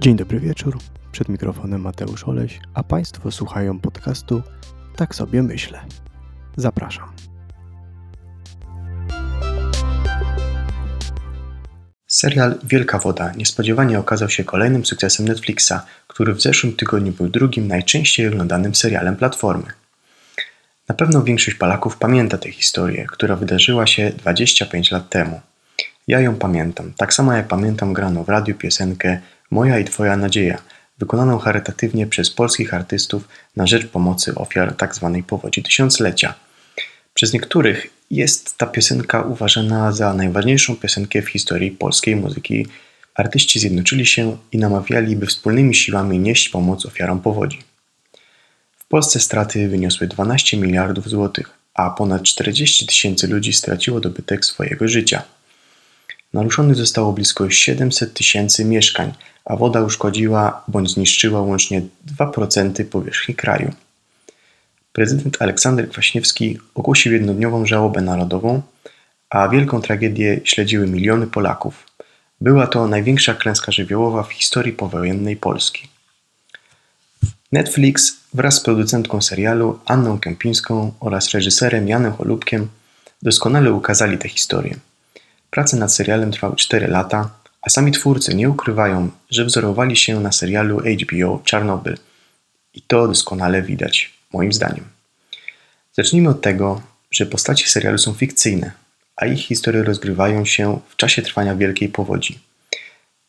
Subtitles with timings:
[0.00, 0.78] Dzień dobry wieczór.
[1.12, 4.42] Przed mikrofonem Mateusz Oleś, a Państwo słuchają podcastu
[4.96, 5.80] Tak sobie myślę.
[6.56, 7.08] Zapraszam.
[12.06, 15.72] Serial Wielka Woda niespodziewanie okazał się kolejnym sukcesem Netflixa,
[16.06, 19.66] który w zeszłym tygodniu był drugim najczęściej oglądanym serialem platformy.
[20.88, 25.40] Na pewno większość Polaków pamięta tę historię, która wydarzyła się 25 lat temu.
[26.08, 29.20] Ja ją pamiętam, tak samo jak pamiętam graną w radiu piosenkę
[29.50, 30.62] Moja i Twoja nadzieja,
[30.98, 35.12] wykonaną charytatywnie przez polskich artystów na rzecz pomocy ofiar tzw.
[35.16, 36.34] Tak powodzi tysiąclecia.
[37.14, 42.66] Przez niektórych jest ta piosenka uważana za najważniejszą piosenkę w historii polskiej muzyki.
[43.14, 47.58] Artyści zjednoczyli się i namawiali, by wspólnymi siłami nieść pomoc ofiarom powodzi.
[48.76, 54.88] W Polsce straty wyniosły 12 miliardów złotych, a ponad 40 tysięcy ludzi straciło dobytek swojego
[54.88, 55.22] życia.
[56.34, 59.12] Naruszonych zostało blisko 700 tysięcy mieszkań,
[59.44, 61.82] a woda uszkodziła bądź zniszczyła łącznie
[62.18, 63.72] 2% powierzchni kraju.
[64.92, 68.62] Prezydent Aleksander Kwaśniewski ogłosił jednodniową żałobę narodową,
[69.30, 71.86] a wielką tragedię śledziły miliony Polaków.
[72.40, 75.88] Była to największa klęska żywiołowa w historii powojennej Polski.
[77.52, 82.68] Netflix wraz z producentką serialu Anną Kępińską oraz reżyserem Janem Cholubkiem
[83.22, 84.76] doskonale ukazali tę historię.
[85.54, 87.30] Prace nad serialem trwały 4 lata,
[87.62, 91.96] a sami twórcy nie ukrywają, że wzorowali się na serialu HBO Czarnobyl.
[92.74, 94.84] I to doskonale widać, moim zdaniem.
[95.92, 98.72] Zacznijmy od tego, że postacie serialu są fikcyjne,
[99.16, 102.38] a ich historie rozgrywają się w czasie trwania wielkiej powodzi.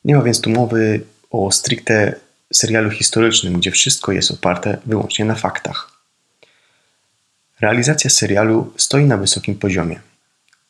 [0.06, 1.02] Nie ma więc tu mowy
[1.32, 2.16] o stricte
[2.54, 5.92] serialu historycznym, gdzie wszystko jest oparte wyłącznie na faktach.
[7.62, 10.00] Realizacja serialu stoi na wysokim poziomie.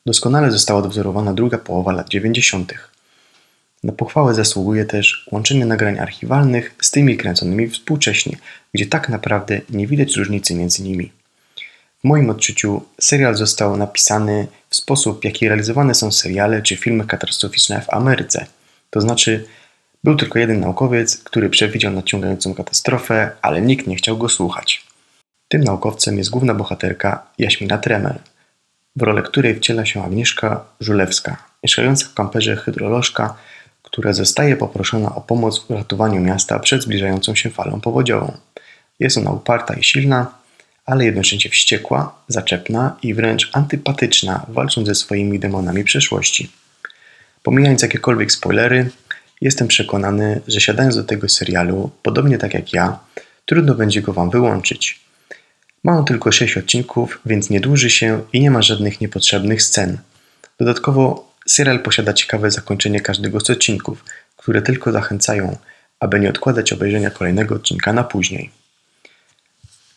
[0.06, 2.74] Doskonale została odwzorowana druga połowa lat 90.
[3.84, 8.36] Na pochwałę zasługuje też łączenie nagrań archiwalnych z tymi kręconymi współcześnie,
[8.74, 11.12] gdzie tak naprawdę nie widać różnicy między nimi.
[12.00, 17.04] W moim odczuciu serial został napisany w sposób, w jaki realizowane są seriale czy filmy
[17.04, 18.46] katastroficzne w Ameryce.
[18.90, 19.44] To znaczy,
[20.04, 24.86] był tylko jeden naukowiec, który przewidział nadciągającą katastrofę, ale nikt nie chciał go słuchać.
[25.48, 28.18] Tym naukowcem jest główna bohaterka Jaśmina Tremer,
[28.96, 33.34] w rolę której wciela się Agnieszka Żulewska, mieszkająca w kamperze hydrolożka,
[33.82, 38.36] która zostaje poproszona o pomoc w ratowaniu miasta przed zbliżającą się falą powodziową.
[39.00, 40.34] Jest ona uparta i silna,
[40.86, 46.52] ale jednocześnie wściekła, zaczepna i wręcz antypatyczna, walcząc ze swoimi demonami przeszłości.
[47.42, 48.90] Pomijając jakiekolwiek spoilery,
[49.40, 52.98] jestem przekonany, że siadając do tego serialu, podobnie tak jak ja,
[53.46, 55.05] trudno będzie go Wam wyłączyć.
[55.86, 59.98] Ma on tylko 6 odcinków, więc nie dłuży się i nie ma żadnych niepotrzebnych scen.
[60.58, 64.04] Dodatkowo serial posiada ciekawe zakończenie każdego z odcinków,
[64.36, 65.56] które tylko zachęcają,
[66.00, 68.50] aby nie odkładać obejrzenia kolejnego odcinka na później.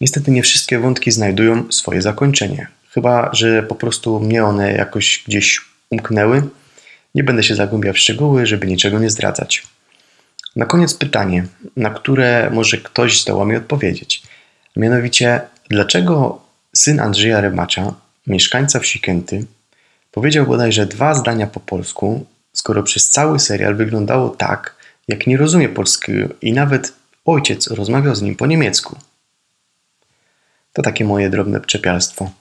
[0.02, 5.62] Niestety nie wszystkie wątki znajdują swoje zakończenie, chyba że po prostu mnie one jakoś gdzieś
[5.90, 6.44] umknęły.
[7.16, 9.68] Nie będę się zagłębiał w szczegóły, żeby niczego nie zdradzać.
[10.56, 11.46] Na koniec pytanie,
[11.76, 14.24] na które może ktoś zdoła mi odpowiedzieć.
[14.76, 16.42] Mianowicie, dlaczego
[16.74, 17.94] syn Andrzeja Rybacza,
[18.28, 19.46] mieszkańca wsi Kęty,
[20.12, 24.76] powiedział bodajże dwa zdania po polsku, skoro przez cały serial wyglądało tak,
[25.08, 26.94] jak nie rozumie polskiego i nawet
[27.26, 28.98] ojciec rozmawiał z nim po niemiecku.
[30.74, 32.32] To takie moje drobne czepialstwo.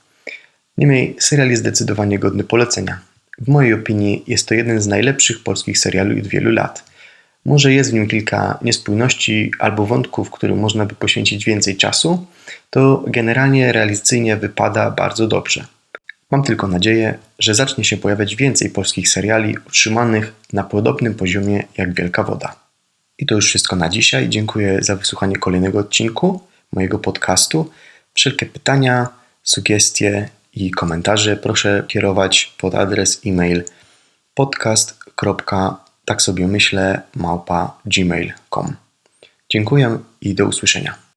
[0.78, 3.00] Niemniej serial jest zdecydowanie godny polecenia.
[3.38, 6.84] W mojej opinii jest to jeden z najlepszych polskich seriali od wielu lat.
[7.48, 12.26] Może jest w nim kilka niespójności albo wątków, którym można by poświęcić więcej czasu,
[12.70, 15.66] to generalnie realizacyjnie wypada bardzo dobrze.
[16.30, 21.94] Mam tylko nadzieję, że zacznie się pojawiać więcej polskich seriali utrzymanych na podobnym poziomie jak
[21.94, 22.56] Wielka Woda.
[23.18, 24.28] I to już wszystko na dzisiaj.
[24.28, 26.40] Dziękuję za wysłuchanie kolejnego odcinku
[26.72, 27.70] mojego podcastu.
[28.14, 29.08] Wszelkie pytania,
[29.42, 33.64] sugestie i komentarze proszę kierować pod adres e-mail
[36.08, 38.76] podcast.tak sobie myślę małpa gmail.com.
[39.50, 41.07] Dziękuję i do usłyszenia.